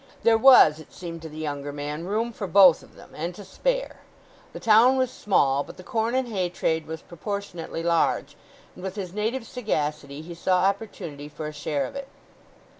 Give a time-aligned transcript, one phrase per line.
[0.23, 3.45] There was, it seemed to the younger man, room for both of them and to
[3.45, 3.97] spare.
[4.51, 8.35] The town was small, but the corn and hay trade was proportionately large,
[8.73, 12.07] and with his native sagacity he saw opportunity for a share of it.